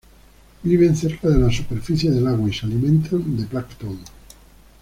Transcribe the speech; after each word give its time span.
Viven 0.63 0.95
cerca 0.95 1.29
de 1.29 1.37
la 1.37 1.51
superficie 1.51 2.09
del 2.09 2.25
agua 2.25 2.49
y 2.49 2.53
se 2.53 2.65
alimentan 2.65 3.37
de 3.37 3.45
plancton. 3.45 3.99